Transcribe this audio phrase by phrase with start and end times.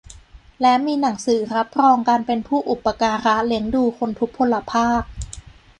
[0.61, 5.01] และมีหนังสือรับรองการเป็นผู้อุปการะเลี้ยงดูคนทุพพลภาพ